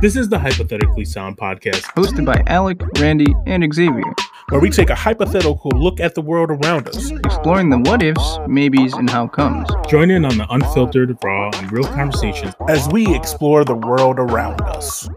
[0.00, 4.14] This is the Hypothetically Sound podcast, hosted by Alec, Randy, and Xavier,
[4.50, 8.38] where we take a hypothetical look at the world around us, exploring the what ifs,
[8.46, 9.68] maybes, and how comes.
[9.88, 14.60] Join in on the unfiltered, raw, and real conversations as we explore the world around
[14.60, 15.08] us.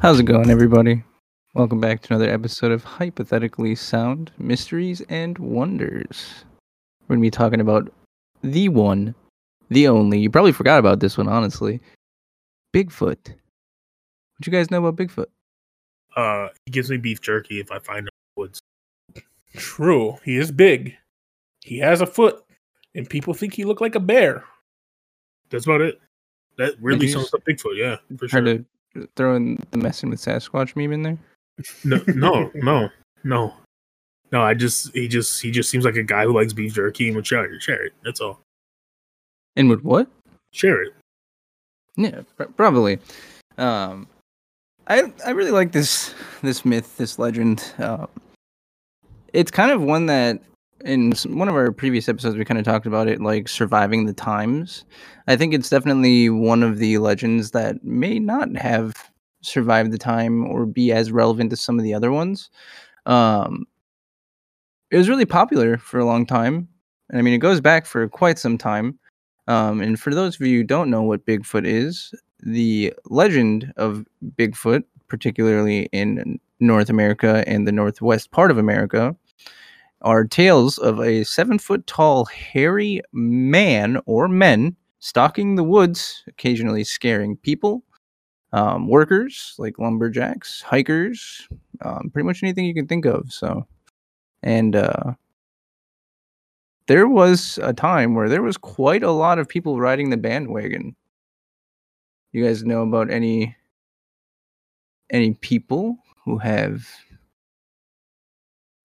[0.00, 1.04] How's it going, everybody?
[1.54, 6.44] Welcome back to another episode of Hypothetically Sound Mysteries and Wonders.
[7.02, 7.92] We're going to be talking about
[8.42, 9.14] the one,
[9.72, 10.18] the only.
[10.18, 11.80] You probably forgot about this one, honestly.
[12.74, 13.28] Bigfoot.
[13.28, 15.26] What you guys know about Bigfoot?
[16.16, 18.60] Uh, he gives me beef jerky if I find him in the woods.
[19.54, 20.96] True, he is big.
[21.60, 22.42] He has a foot,
[22.94, 24.44] and people think he looked like a bear.
[25.50, 26.00] That's about it.
[26.58, 28.40] That really sounds like Bigfoot, yeah, for sure.
[28.42, 28.64] To
[29.16, 31.18] throw in the messing with Sasquatch meme in there?
[31.84, 32.88] No, no, no,
[33.24, 33.54] no,
[34.30, 34.42] no.
[34.42, 37.16] I just he just he just seems like a guy who likes beef jerky and
[37.16, 37.62] would share it.
[37.62, 37.92] Share it.
[38.04, 38.40] That's all.
[39.56, 40.08] And would what?
[40.52, 40.92] Share it.
[41.96, 42.98] Yeah, pr- probably.
[43.58, 44.06] Um,
[44.86, 47.72] I I really like this this myth, this legend.
[47.78, 48.06] Uh,
[49.32, 50.42] it's kind of one that
[50.84, 54.12] in one of our previous episodes we kind of talked about it like surviving the
[54.12, 54.84] times
[55.28, 58.92] i think it's definitely one of the legends that may not have
[59.42, 62.50] survived the time or be as relevant as some of the other ones
[63.06, 63.64] um
[64.90, 66.68] it was really popular for a long time
[67.10, 68.98] and i mean it goes back for quite some time
[69.48, 74.04] um and for those of you who don't know what bigfoot is the legend of
[74.36, 79.16] bigfoot particularly in north america and the northwest part of america
[80.02, 86.84] are tales of a seven foot tall, hairy man or men stalking the woods, occasionally
[86.84, 87.82] scaring people,
[88.52, 91.48] um, workers like lumberjacks, hikers,
[91.82, 93.32] um, pretty much anything you can think of.
[93.32, 93.66] So,
[94.42, 95.14] and uh,
[96.92, 100.94] there was a time where there was quite a lot of people riding the bandwagon.
[102.32, 103.56] You guys know about any
[105.08, 106.86] any people who have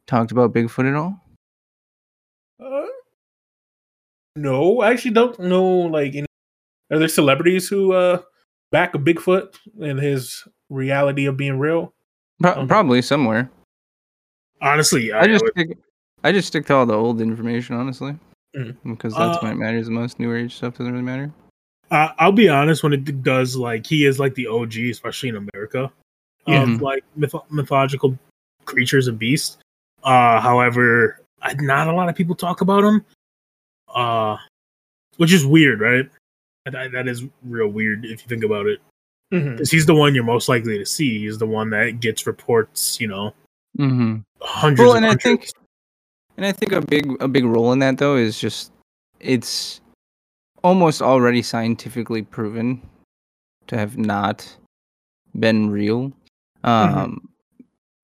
[0.06, 1.20] talked about Bigfoot at all?
[2.64, 2.88] Uh,
[4.38, 5.68] no, I actually don't know.
[5.68, 6.28] Like, any,
[6.90, 8.22] are there celebrities who uh
[8.72, 11.94] back a Bigfoot and his reality of being real?
[12.42, 13.52] Pro- um, probably somewhere.
[14.62, 15.78] Honestly, I, I just stick,
[16.24, 18.16] I just stick to all the old information, honestly,
[18.56, 18.76] mm.
[18.84, 20.20] because that's uh, when it matters the most.
[20.20, 21.32] New age stuff doesn't really matter.
[21.90, 23.56] Uh, I'll be honest when it does.
[23.56, 25.92] Like, he is like the OG, especially in America.
[26.48, 26.76] Mm-hmm.
[26.76, 28.18] Of like myth- mythological
[28.66, 29.58] creatures and beasts.
[30.04, 31.22] Uh, however,
[31.56, 33.06] not a lot of people talk about him,
[33.94, 34.38] uh,
[35.18, 36.10] which is weird, right?
[36.66, 38.80] That, that is real weird if you think about it.
[39.30, 39.64] Because mm-hmm.
[39.76, 41.20] he's the one you're most likely to see.
[41.20, 43.34] He's the one that gets reports, you know,
[43.78, 44.20] mm-hmm.
[44.42, 44.88] hundreds.
[44.88, 45.26] Well, and hundreds.
[45.26, 45.50] I think,
[46.38, 48.72] and I think a big a big role in that though is just
[49.20, 49.82] it's
[50.64, 52.82] almost already scientifically proven
[53.68, 54.58] to have not
[55.40, 56.12] been real.
[56.64, 56.70] Mm-hmm.
[56.70, 57.26] Um, mm-hmm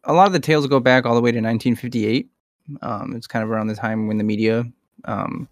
[0.05, 2.29] a lot of the tales go back all the way to 1958.
[2.81, 4.65] Um, it's kind of around the time when the media,
[5.05, 5.47] um,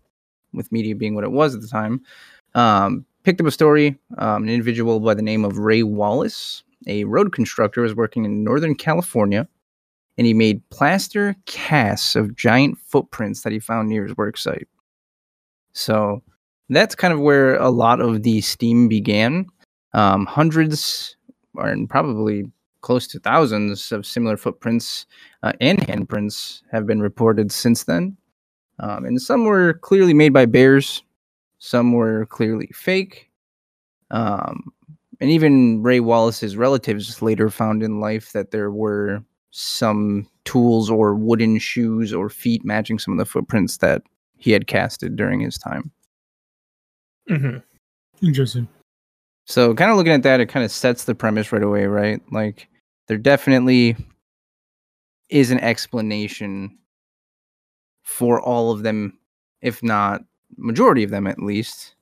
[0.54, 2.02] with media being what it was at the time,
[2.56, 3.98] um, picked up a story.
[4.18, 8.44] Um, an individual by the name of Ray Wallace, a road constructor, was working in
[8.44, 9.48] Northern California,
[10.22, 14.68] and he made plaster casts of giant footprints that he found near his work site.
[15.74, 16.22] So
[16.70, 19.48] that's kind of where a lot of the steam began.
[19.96, 21.16] Um, hundreds,
[21.56, 22.44] and probably
[22.82, 25.08] close to thousands of similar footprints
[25.42, 28.16] uh, and handprints have been reported since then.
[28.78, 31.02] Um, and some were clearly made by bears,
[31.58, 33.32] some were clearly fake.
[34.12, 34.72] Um,
[35.20, 41.14] and even Ray Wallace's relatives later found in life that there were some tools or
[41.14, 44.02] wooden shoes or feet matching some of the footprints that
[44.38, 45.92] he had casted during his time.
[47.30, 47.58] Mm-hmm.
[48.26, 48.68] Interesting.
[49.46, 52.22] So, kind of looking at that, it kind of sets the premise right away, right?
[52.32, 52.68] Like,
[53.08, 53.96] there definitely
[55.30, 56.78] is an explanation
[58.04, 59.18] for all of them,
[59.62, 60.22] if not
[60.58, 61.96] majority of them at least.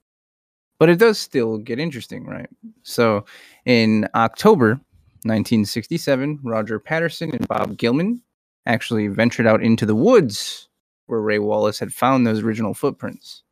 [0.79, 2.50] But it does still get interesting, right?
[2.83, 3.25] So
[3.65, 4.79] in October
[5.24, 8.21] 1967, Roger Patterson and Bob Gimlin
[8.66, 10.69] actually ventured out into the woods
[11.07, 13.44] where Ray Wallace had found those original footprints.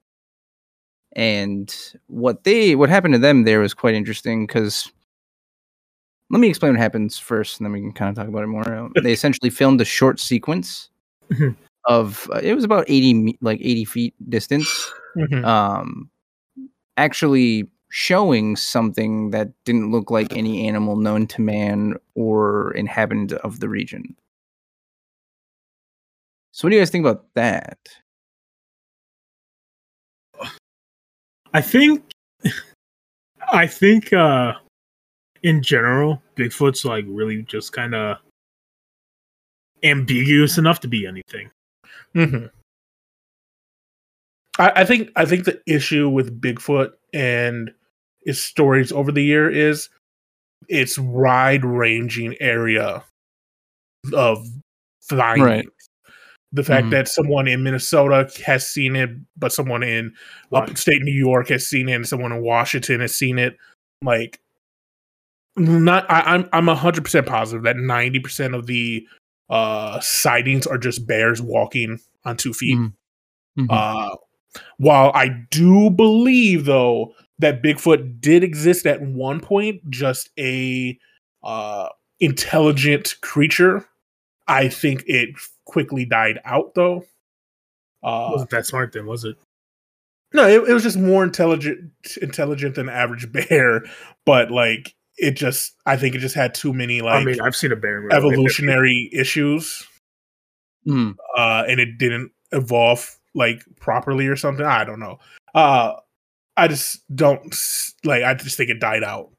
[1.13, 1.75] And
[2.07, 4.91] what they what happened to them there was quite interesting because
[6.29, 8.47] let me explain what happens first, and then we can kind of talk about it
[8.47, 8.71] more.
[8.71, 10.89] Um, they essentially filmed a short sequence
[11.31, 11.51] mm-hmm.
[11.85, 15.45] of uh, it was about eighty like eighty feet distance, mm-hmm.
[15.45, 16.09] um,
[16.97, 23.59] actually showing something that didn't look like any animal known to man or inhabitant of
[23.59, 24.15] the region.
[26.51, 27.77] So, what do you guys think about that?
[31.53, 32.03] I think
[33.51, 34.53] I think uh
[35.43, 38.17] in general, Bigfoot's like really just kind of
[39.83, 41.51] ambiguous enough to be anything.
[42.15, 42.47] Mm-hmm.
[44.59, 47.71] I, I think I think the issue with Bigfoot and
[48.23, 49.89] its stories over the year is
[50.67, 53.03] its wide ranging area
[54.13, 54.45] of
[55.01, 55.45] findings.
[55.45, 55.67] Right.
[56.53, 56.91] The fact Mhm.
[56.91, 60.13] that someone in Minnesota has seen it, but someone in
[60.51, 60.69] Right.
[60.69, 63.57] upstate New York has seen it, and someone in Washington has seen it,
[64.01, 64.39] like
[65.55, 69.05] not I, I'm I'm hundred percent positive that ninety percent of the
[69.49, 72.77] uh sightings are just bears walking on two feet.
[72.77, 72.93] Mhm.
[73.59, 73.67] Mhm.
[73.69, 74.15] Uh,
[74.77, 80.97] while I do believe, though, that Bigfoot did exist at one point, just a
[81.43, 81.89] uh,
[82.19, 83.85] intelligent creature,
[84.47, 85.29] I think it
[85.65, 87.05] quickly died out, though.
[88.03, 89.35] Uh, Wasn't that smart then, was it?
[90.33, 93.83] no, it, it was just more intelligent, intelligent than average bear,
[94.25, 97.55] but like it just, I think it just had too many like I mean, I've
[97.55, 99.87] seen a bear in evolutionary issues
[100.87, 101.15] Mhm.
[101.37, 104.65] uh, and it didn't evolve like properly or something.
[104.65, 105.19] I don't know.
[105.55, 105.93] Uh,
[106.57, 107.55] I just don't
[108.03, 108.23] like.
[108.23, 109.29] I just think it died out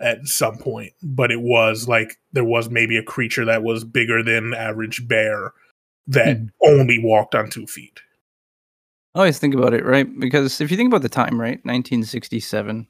[0.00, 4.22] at some point, but it was like there was maybe a creature that was bigger
[4.22, 5.52] than average bear
[6.06, 6.44] that Hmm.
[6.62, 8.00] only walked on two feet.
[9.14, 10.06] I always think about it, right?
[10.20, 12.86] Because if you think about the time, right, 1967,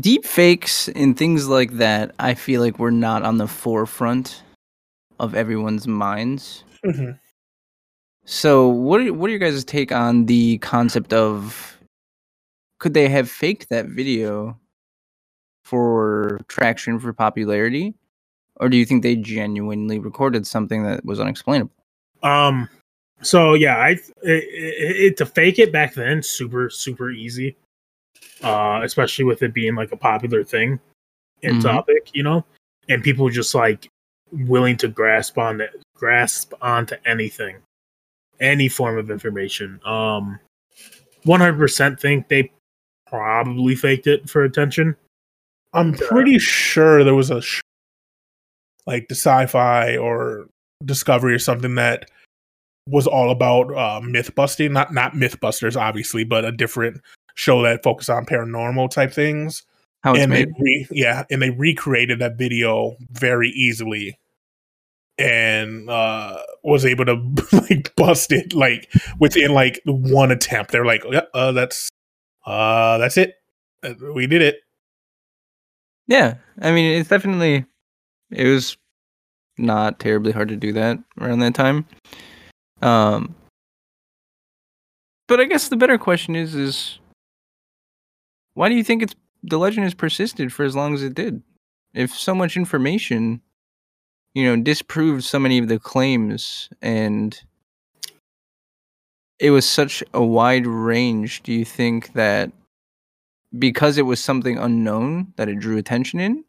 [0.00, 4.42] deep fakes and things like that, I feel like we're not on the forefront
[5.20, 6.64] of everyone's minds.
[6.84, 7.18] Mhm.
[8.26, 11.78] So, what are, what are your guys' take on the concept of
[12.78, 14.58] could they have faked that video
[15.64, 17.94] for traction for popularity,
[18.56, 21.72] or do you think they genuinely recorded something that was unexplainable?
[22.22, 22.68] Um.
[23.22, 27.56] So yeah, I it, it, it- to fake it back then super super easy,
[28.42, 30.78] uh, especially with it being like a popular thing
[31.42, 31.62] in Mhm.
[31.62, 32.44] topic, you know,
[32.88, 33.88] and people just like
[34.32, 35.62] willing to grasp on
[35.94, 37.56] grasp onto anything,
[38.40, 39.80] any form of information.
[39.84, 40.38] Um,
[41.24, 42.52] one hundred percent think they
[43.06, 44.96] probably faked it for attention.
[45.72, 47.60] I'm pretty sure there was a sh-
[48.86, 50.48] like the sci-fi or
[50.84, 52.10] Discovery or something that
[52.88, 54.72] was all about uh, myth busting.
[54.72, 57.00] Not not MythBusters, obviously, but a different
[57.34, 59.62] show that focused on paranormal type things.
[60.02, 60.48] How it's and made?
[60.48, 64.18] they re- yeah, and they recreated that video very easily,
[65.18, 67.14] and uh, was able to
[67.52, 70.72] like bust it like within like one attempt.
[70.72, 71.88] They're like, yeah, uh, that's
[72.44, 73.34] uh, that's it.
[73.82, 74.60] Uh, We did it.
[76.06, 77.64] Yeah, I mean, it's definitely
[78.30, 78.76] it was
[79.58, 81.86] not terribly hard to do that around that time.
[82.82, 83.34] Um,
[85.28, 86.98] but I guess the better question is is
[88.54, 91.42] why do you think it's the legend has persisted for as long as it did?
[91.94, 93.40] If so much information,
[94.36, 97.40] you know, disproved so many of the claims and
[99.38, 102.52] it was such a wide range, do you think that
[103.58, 106.44] because it was something unknown that it drew attention in?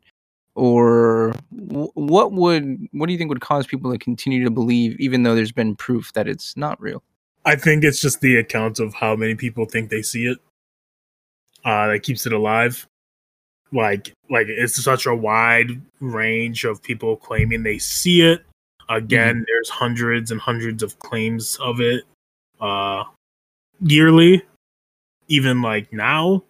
[0.54, 5.24] Or what would what do you think would cause people to continue to believe even
[5.24, 7.02] though there's been proof that it's not real?
[7.46, 10.40] I think it's just the account of how many people think they see it
[11.64, 12.86] uh, that keeps it alive.
[13.72, 18.44] Like, like it's such a wide range of people claiming they see it.
[18.90, 22.04] Again, there's hundreds and hundreds of claims of it
[22.62, 23.04] uh,
[23.82, 24.44] yearly.
[25.28, 26.42] Even like now,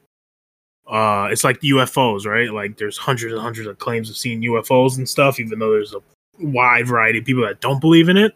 [0.86, 2.53] uh, it's like UFOs, right?
[2.53, 5.39] Like there's hundreds and hundreds of claims of seeing UFOs and stuff.
[5.39, 6.01] Even though there's a
[6.39, 8.36] wide variety of people that don't believe in it.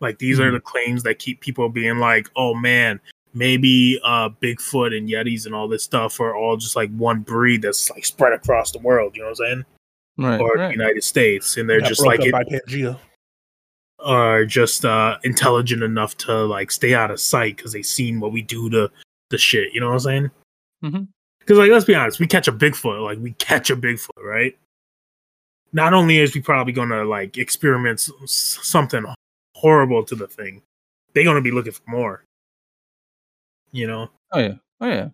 [0.00, 0.54] Like these are Mhm.
[0.54, 3.00] the claims that keep people being like, "Oh man,
[3.38, 7.62] maybe uh Bigfoot and Yetis and all this stuff are all just like one breed
[7.62, 9.64] that's like spread across the world." You know what I'm saying?
[10.18, 10.66] right, Or right.
[10.68, 12.98] the United States, and they're Got just like it, by Pangea.
[14.00, 18.32] are just uh intelligent enough to like stay out of sight because they've seen what
[18.32, 18.90] we do to
[19.30, 19.72] the shit.
[19.72, 20.30] You know what I'm saying?
[20.84, 21.08] Mhm.
[21.40, 24.56] Because like, let's be honest, we catch a Bigfoot, like we catch a Bigfoot, right?
[25.72, 29.04] Not only is we probably gonna like experiment s- something
[29.54, 30.62] horrible to the thing,
[31.14, 32.24] they're gonna be looking for more.
[33.72, 34.08] You know?
[34.32, 35.08] oh yeah oh yeah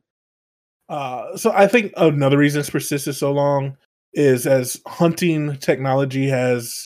[0.88, 3.76] Uh, so I think another reason it's persisted so long
[4.12, 6.84] is as hunting technology has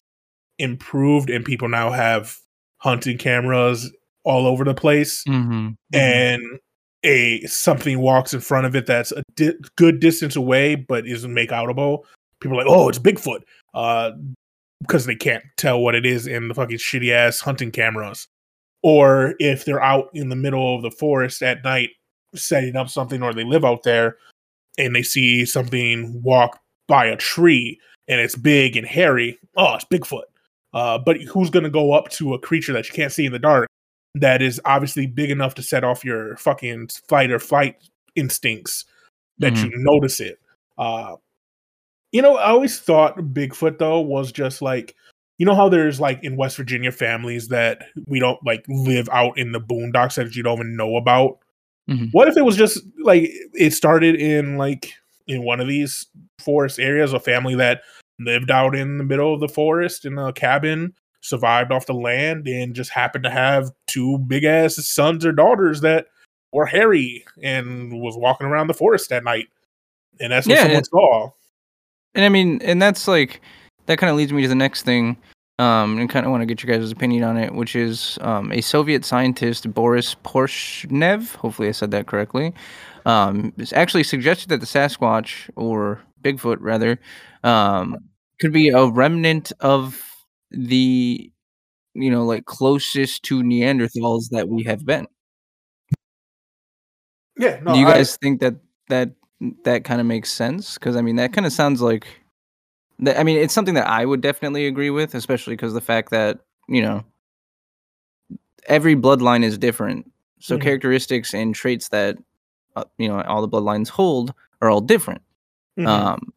[0.58, 2.36] improved and people now have
[2.78, 3.92] hunting cameras
[4.24, 5.70] all over the place mm-hmm.
[5.92, 6.42] and
[7.04, 11.32] a something walks in front of it that's a di- good distance away but isn't
[11.32, 12.00] make outable
[12.40, 13.40] people are like oh it's bigfoot
[13.74, 14.10] uh
[14.82, 18.26] because they can't tell what it is in the fucking shitty ass hunting cameras
[18.82, 21.90] or if they're out in the middle of the forest at night
[22.34, 24.16] setting up something or they live out there
[24.76, 29.84] and they see something walk by a tree and it's big and hairy, oh, it's
[29.84, 30.22] Bigfoot.
[30.74, 33.32] Uh, but who's going to go up to a creature that you can't see in
[33.32, 33.68] the dark
[34.14, 37.76] that is obviously big enough to set off your fucking fight or flight
[38.16, 38.84] instincts
[39.38, 39.70] that mm-hmm.
[39.70, 40.38] you notice it?
[40.76, 41.16] Uh,
[42.12, 44.94] you know, I always thought Bigfoot though was just like
[45.38, 49.38] you know how there's like in West Virginia families that we don't like live out
[49.38, 51.38] in the boondocks that you don't even know about.
[51.88, 52.06] Mm-hmm.
[52.06, 54.92] What if it was just like it started in like
[55.26, 56.06] in one of these
[56.38, 57.82] forest areas, a family that
[58.18, 62.48] lived out in the middle of the forest in a cabin, survived off the land,
[62.48, 66.06] and just happened to have two big ass sons or daughters that
[66.52, 69.46] were hairy and was walking around the forest at night.
[70.20, 71.30] And that's what yeah, someone saw.
[72.14, 73.40] And I mean, and that's like
[73.88, 75.16] that kind of leads me to the next thing.
[75.58, 78.52] Um, and kind of want to get your guys' opinion on it, which is um,
[78.52, 82.54] a Soviet scientist, Boris Porshnev, hopefully I said that correctly,
[83.06, 87.00] um, actually suggested that the Sasquatch, or Bigfoot rather,
[87.42, 87.96] um,
[88.40, 90.00] could be a remnant of
[90.52, 91.32] the,
[91.94, 95.08] you know, like closest to Neanderthals that we have been.
[97.36, 97.58] Yeah.
[97.64, 98.18] No, Do you guys I...
[98.22, 98.54] think that
[98.90, 99.10] that
[99.64, 100.74] that kind of makes sense?
[100.74, 102.06] Because I mean, that kind of sounds like
[103.06, 106.40] I mean, it's something that I would definitely agree with, especially because the fact that
[106.68, 107.04] you know
[108.66, 110.62] every bloodline is different, so mm-hmm.
[110.62, 112.18] characteristics and traits that
[112.76, 115.22] uh, you know all the bloodlines hold are all different.
[115.78, 115.86] Mm-hmm.
[115.86, 116.32] Um,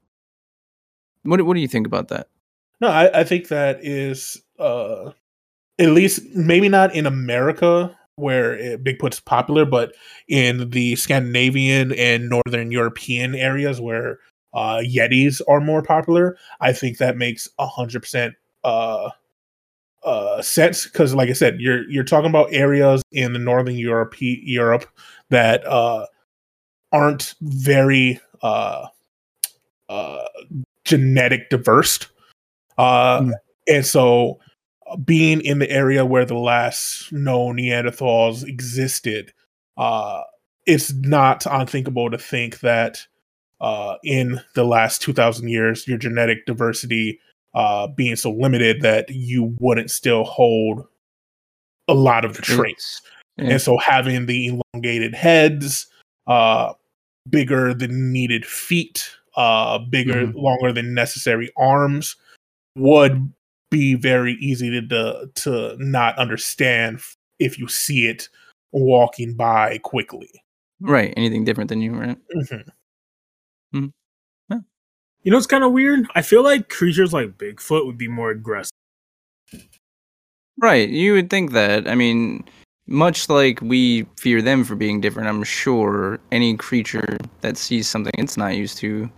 [1.23, 2.27] what what do you think about that?
[2.79, 5.11] No, I, I think that is uh,
[5.79, 9.93] at least maybe not in America where it, Bigfoot's popular, but
[10.27, 14.19] in the Scandinavian and Northern European areas where
[14.53, 19.09] uh, Yetis are more popular, I think that makes a hundred percent uh
[20.03, 24.15] uh sense because like I said, you're you're talking about areas in the northern Europe
[24.19, 24.85] Europe
[25.29, 26.05] that uh
[26.91, 28.87] aren't very uh
[29.89, 30.25] uh
[30.85, 31.99] genetic diverse.
[32.77, 33.31] Uh mm.
[33.67, 34.39] and so
[35.05, 39.31] being in the area where the last known Neanderthals existed,
[39.77, 40.21] uh
[40.65, 43.07] it's not unthinkable to think that
[43.61, 47.19] uh, in the last 2000 years your genetic diversity
[47.53, 50.85] uh, being so limited that you wouldn't still hold
[51.87, 53.01] a lot of the traits
[53.37, 53.51] yeah.
[53.51, 55.87] and so having the elongated heads
[56.27, 56.73] uh,
[57.29, 60.37] bigger than needed feet uh, bigger mm-hmm.
[60.37, 62.15] longer than necessary arms
[62.77, 63.31] would
[63.69, 66.99] be very easy to, to to not understand
[67.39, 68.27] if you see it
[68.71, 70.29] walking by quickly
[70.81, 72.69] right anything different than you right mm-hmm.
[73.73, 73.87] Mm-hmm.
[74.49, 74.59] Yeah.
[75.23, 76.07] You know, it's kind of weird.
[76.15, 78.71] I feel like creatures like Bigfoot would be more aggressive.
[80.57, 80.89] Right.
[80.89, 81.87] You would think that.
[81.87, 82.43] I mean,
[82.87, 88.13] much like we fear them for being different, I'm sure any creature that sees something
[88.17, 89.09] it's not used to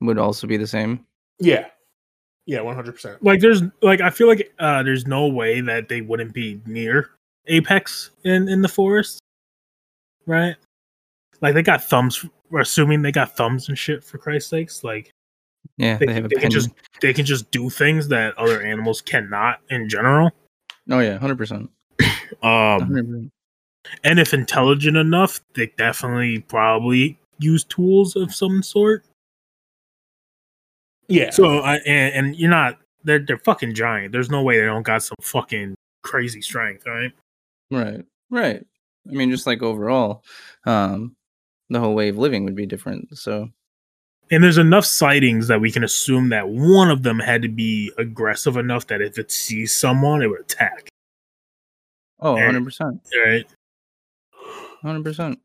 [0.00, 1.04] would also be the same.
[1.38, 1.66] Yeah.
[2.46, 3.18] Yeah, 100%.
[3.22, 7.10] Like there's like I feel like uh there's no way that they wouldn't be near
[7.48, 9.18] apex in in the forest.
[10.26, 10.54] Right?
[11.40, 12.24] Like they got thumbs.
[12.50, 14.04] We're assuming they got thumbs and shit.
[14.04, 15.12] For Christ's sakes, like
[15.76, 19.60] yeah, they, they, they can just they can just do things that other animals cannot
[19.70, 20.30] in general.
[20.90, 21.70] Oh yeah, hundred percent.
[22.42, 23.30] Um,
[24.02, 29.04] and if intelligent enough, they definitely probably use tools of some sort.
[31.08, 31.30] Yeah.
[31.30, 34.12] So I and, and you're not they're they're fucking giant.
[34.12, 37.12] There's no way they don't got some fucking crazy strength, right?
[37.70, 38.04] Right.
[38.30, 38.66] Right.
[39.08, 40.24] I mean, just like overall,
[40.64, 41.14] um,
[41.70, 43.16] the whole way of living would be different.
[43.16, 43.48] So,
[44.30, 47.92] and there's enough sightings that we can assume that one of them had to be
[47.98, 50.88] aggressive enough that if it sees someone, it would attack.
[52.20, 53.00] Oh, 100%.
[53.24, 53.46] Right.
[54.84, 55.36] 100%.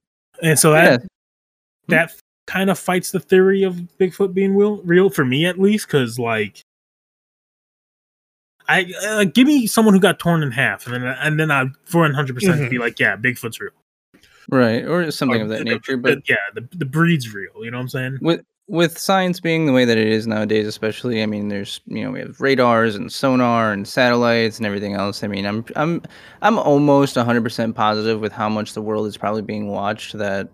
[0.42, 0.98] And so that yeah.
[0.98, 1.92] Hmm.
[1.92, 2.14] that
[2.48, 6.18] kind of fights the theory of Bigfoot being real, real for me at least cuz
[6.18, 6.62] like
[8.68, 11.66] I uh, give me someone who got torn in half and then and then I
[11.90, 12.70] 400% mm-hmm.
[12.70, 13.72] be like, yeah, Bigfoot's real
[14.50, 17.78] right or something or, of that nature but yeah the, the breed's real you know
[17.78, 18.18] what i'm saying?
[18.22, 22.04] With with science being the way that it is nowadays especially i mean there's you
[22.04, 26.02] know we have radars and sonar and satellites and everything else i mean i'm i'm
[26.42, 30.48] i'm almost 100% positive with how much the world is probably being watched that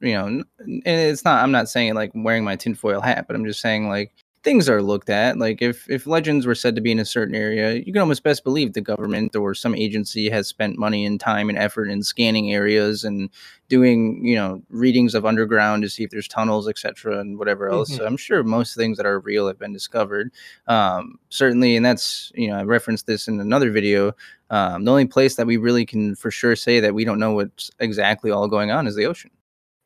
[0.00, 0.44] you know and
[0.84, 4.12] it's not i'm not saying like wearing my tinfoil hat but i'm just saying like
[4.44, 5.38] things are looked at.
[5.38, 8.22] Like if if legends were said to be in a certain area, you can almost
[8.24, 12.02] best believe the government or some agency has spent money and time and effort in
[12.02, 13.30] scanning areas and
[13.68, 17.92] doing you know readings of underground to see if there's tunnels, etc., and whatever else.
[17.92, 17.96] Mhm.
[17.98, 20.32] So I'm sure most things that are real have been discovered.
[20.66, 24.12] Um, certainly, and that's you know I referenced this in another video.
[24.50, 27.32] Um, the only place that we really can for sure say that we don't know
[27.32, 29.30] what's exactly all going on is the ocean.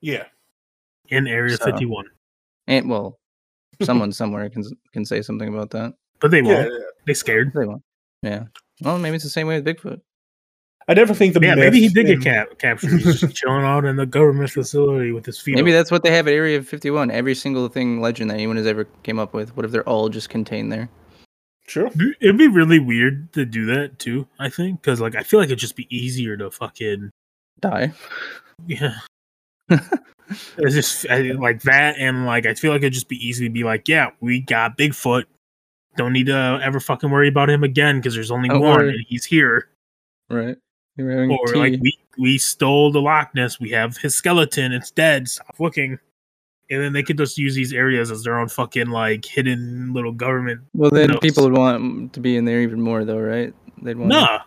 [0.01, 0.25] Yeah.
[1.09, 2.07] in Area So- 51.
[2.67, 3.21] And well,
[3.83, 5.95] someone somewhere can can say something about that.
[6.21, 6.67] But they Yeah.
[6.67, 6.73] won't.
[7.07, 7.53] They scared.
[7.55, 7.83] They won't.
[8.23, 8.45] Yeah.
[8.83, 10.01] Well, maybe it's the same way with Bigfoot.
[10.89, 13.01] I never think the Yeah, maybe he myth did get cap- captured.
[13.01, 15.57] He's just chilling out in the government facility with his feet.
[15.57, 15.79] Maybe up.
[15.79, 17.11] that's what they have at Area 51.
[17.11, 19.57] Every single thing legend that anyone has ever came up with.
[19.57, 20.89] What if they're all just contained there?
[21.67, 21.91] Sure.
[22.21, 24.29] It'd be really weird to do that too.
[24.39, 27.11] I think because like I feel like it'd just be easier to fucking
[27.61, 27.93] Die.
[28.69, 28.95] yeah.
[30.29, 33.53] it's just I, like that, and like I feel like it'd just be easy to
[33.53, 35.25] be like, yeah, we got Bigfoot.
[35.97, 39.05] Don't need to ever fucking worry about him again because there's only Don't one and
[39.09, 39.69] he's here.
[40.29, 40.57] Right.
[40.99, 41.59] Or tea.
[41.59, 43.61] like we we stole the Loch Ness.
[43.61, 44.73] We have his skeleton.
[44.73, 45.29] It's dead.
[45.29, 45.99] Stop looking.
[46.69, 50.13] And then they could just use these areas as their own fucking like hidden little
[50.13, 50.63] government.
[50.75, 51.21] well, then knows?
[51.21, 53.55] people would want to be in there even more, though, right?
[53.83, 54.09] They'd want.
[54.09, 54.41] Nah,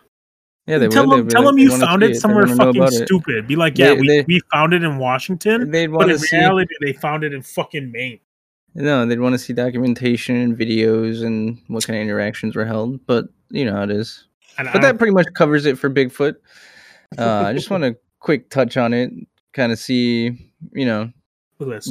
[0.70, 1.18] Yeah, they tell would.
[1.20, 3.06] Them tell like, them you found it somewhere fucking about it.
[3.08, 3.48] stupid.
[3.48, 6.38] Be like, yeah, They- we, they- we found it in Washington, They'd but in see.
[6.38, 8.20] reality, they found it in fucking Maine.
[8.76, 13.04] No, they'd want to see documentation and videos and what kind of interactions were held.
[13.08, 14.28] But you know how it is.
[14.60, 16.36] And But that pretty much covers it for Bigfoot.
[17.18, 19.12] Uh, I just want to quick touch on it,
[19.54, 21.12] kind of see, you know,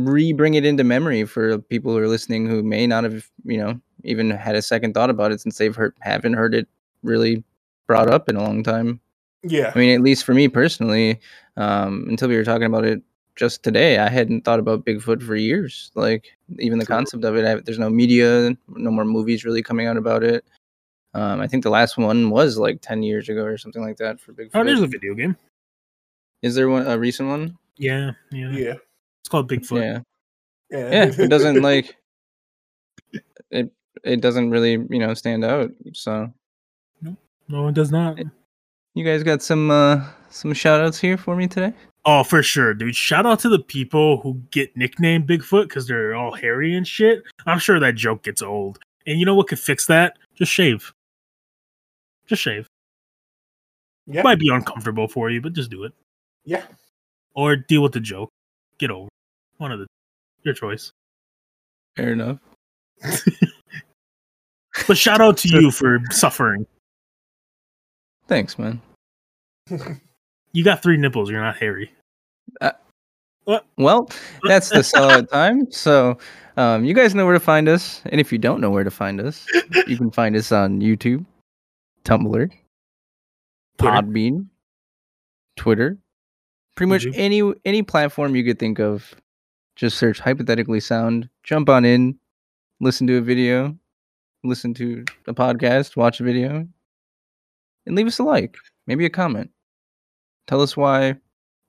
[0.01, 3.59] re bring it into memory for people who are listening who may not have, you
[3.59, 6.69] know, even had a second thought about it since they've heard haven't heard it
[7.03, 7.43] really
[7.89, 9.01] brought up in a long time.
[9.43, 9.73] Yeah.
[9.75, 11.19] I mean, at least for me personally,
[11.57, 13.03] um, until we were talking about it
[13.35, 15.91] just today, I hadn't thought about Bigfoot for years.
[15.97, 16.97] Like even the True.
[16.97, 20.45] concept of it, I, there's no media, no more movies really coming out about it.
[21.15, 24.21] Um, I think the last one was like ten years ago or something like that
[24.21, 24.51] for Bigfoot.
[24.55, 25.37] Oh, there's a video game.
[26.43, 27.57] Is there one a recent one?
[27.77, 28.51] Yeah, yeah.
[28.51, 28.75] Yeah.
[29.21, 29.81] It's called Bigfoot.
[29.83, 30.91] Yeah, Yeah.
[31.07, 31.25] yeah.
[31.25, 31.97] It doesn't like
[33.51, 33.73] it.
[34.05, 35.71] It doesn't really, you know, stand out.
[35.95, 36.33] So
[37.49, 38.19] No, it does not.
[38.95, 41.73] you guys got some uh some shout outs here for me today.
[42.05, 42.95] Oh, for sure, dude.
[42.97, 47.23] Shout out to the people who get nicknamed Bigfoot because they're all hairy and shit.
[47.47, 48.79] I'm sure that joke gets old.
[49.07, 50.19] And you know what could fix that?
[50.35, 50.93] Just shave.
[52.27, 52.67] Just shave.
[54.07, 54.21] yeah.
[54.21, 55.93] It might be uncomfortable for you, but just do it.
[56.45, 56.65] yeah.
[57.35, 58.31] Or deal with the joke.
[58.79, 59.07] Get over.
[59.07, 59.13] it.
[59.59, 59.87] One of the
[60.43, 60.93] your choice.
[61.97, 62.39] Fair enough.
[64.87, 66.67] But shout out to you for suffering.
[68.29, 68.81] Thanks, man.
[70.53, 71.31] You got three nipples.
[71.31, 71.93] You're not hairy.
[73.77, 74.11] Well,
[74.43, 75.71] that's the solid time.
[75.71, 76.19] So,
[76.57, 78.91] um, you guys know where to find us, and if you don't know where to
[78.91, 79.47] find us,
[79.87, 81.25] you can find us on YouTube,
[82.05, 82.51] Tumblr, Twitter.
[83.79, 84.47] Podbean,
[85.57, 85.97] Twitter,
[86.77, 87.13] pretty much YouTube.
[87.17, 89.15] any any platform you could think of.
[89.77, 91.29] Just search hypothetically sound.
[91.45, 92.19] Jump on in,
[92.81, 93.77] listen to a video,
[94.45, 96.67] listen to a podcast, watch a video,
[97.89, 99.51] and leave us a like, maybe a comment.
[100.47, 101.17] Tell us why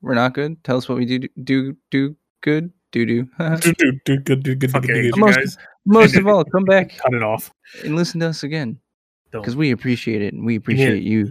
[0.02, 0.64] we're not good.
[0.64, 2.72] Tell us what we do do do good.
[2.92, 3.24] Do do.
[3.62, 5.58] Do, do, do, good, do, good, Fuck do, it, good, Most- guys.
[5.86, 7.52] Most of all, come back Cut it off.
[7.84, 8.80] and listen to us again
[9.32, 11.30] because we appreciate it and we appreciate you.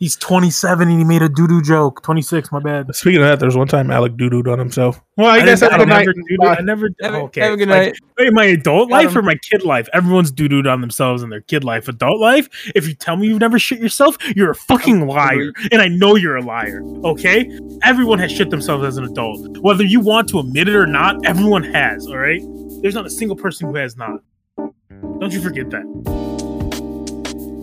[0.00, 2.02] He, he's 27 and he made a doo doo joke.
[2.02, 2.94] 26, my bad.
[2.94, 5.00] Speaking of that, there's one time Alec doo-dooed on himself.
[5.16, 6.06] Well, I, guess didn't- have a good night.
[6.06, 6.88] never doo-dooed- I never.
[7.02, 7.40] Have, okay.
[7.42, 7.96] have a good like, night.
[8.18, 9.18] Wait, my adult Got life him.
[9.18, 9.88] or my kid life?
[9.92, 11.88] Everyone's doo dooed on themselves in their kid life.
[11.88, 15.52] Adult life, if you tell me you've never shit yourself, you're a fucking liar.
[15.72, 16.82] And I know you're a liar.
[17.04, 17.50] Okay?
[17.82, 19.58] Everyone has shit themselves as an adult.
[19.58, 22.42] Whether you want to admit it or not, everyone has, all right?
[22.82, 24.20] There's not a single person who has not.
[24.58, 25.84] Don't you forget that.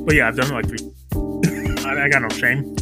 [0.06, 0.91] But yeah, I've done it like three.
[1.88, 2.76] I, I got no shame.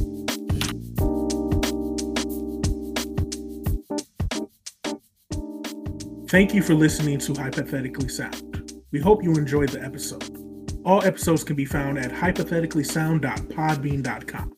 [6.28, 8.74] Thank you for listening to Hypothetically Sound.
[8.91, 10.41] We hope you enjoyed the episode.
[10.84, 14.54] All episodes can be found at hypotheticallysound.podbean.com,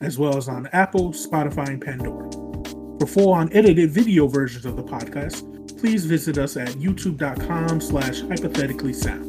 [0.00, 2.30] as well as on Apple, Spotify, and Pandora.
[2.98, 8.92] For full unedited video versions of the podcast, please visit us at youtube.com slash hypothetically
[8.92, 9.27] sound.